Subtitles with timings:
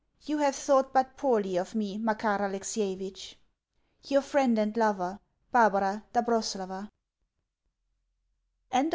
[0.23, 3.37] You have thought but poorly of me, Makar Alexievitch.
[4.05, 5.19] Your friend and lover,
[5.51, 6.89] BARBARA DOBROSELOVA.
[8.73, 8.89] July 28th.